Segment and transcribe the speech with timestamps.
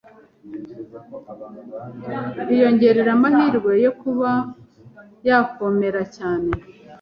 [2.47, 4.31] biyongerera amahirwe yo kuba
[5.27, 6.51] yakomera cyane